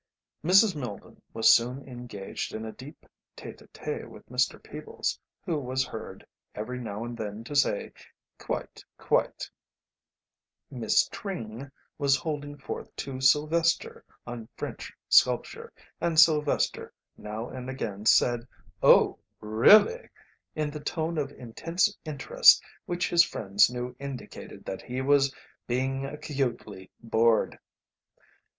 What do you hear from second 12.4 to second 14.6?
forth to Silvester on